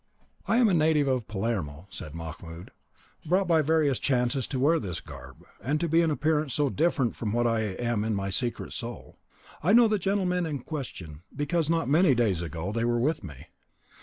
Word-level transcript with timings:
"I 0.47 0.57
am 0.57 0.67
a 0.67 0.73
native 0.73 1.07
of 1.07 1.27
Palermo," 1.27 1.85
said 1.91 2.15
Mahmoud, 2.15 2.71
"brought 3.23 3.47
by 3.47 3.61
various 3.61 3.99
chances 3.99 4.47
to 4.47 4.57
wear 4.59 4.79
this 4.79 4.99
garb, 4.99 5.45
and 5.63 5.79
to 5.79 5.87
be 5.87 6.01
in 6.01 6.09
appearance 6.09 6.55
so 6.55 6.69
different 6.69 7.15
from 7.15 7.31
what 7.33 7.45
I 7.45 7.59
am 7.77 8.03
in 8.03 8.15
my 8.15 8.31
secret 8.31 8.73
soul. 8.73 9.19
I 9.61 9.73
know 9.73 9.87
the 9.87 9.99
gentlemen 9.99 10.47
in 10.47 10.61
question, 10.61 11.21
because 11.35 11.69
not 11.69 11.87
many 11.87 12.15
days 12.15 12.41
ago 12.41 12.71
they 12.71 12.83
were 12.83 12.97
with 12.99 13.23
me. 13.23 13.45